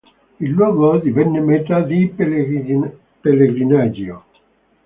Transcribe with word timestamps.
Il 0.39 0.49
luogo 0.49 0.97
divenne 0.97 1.39
meta 1.41 1.79
di 1.83 2.07
pellegrinaggio. 2.15 4.23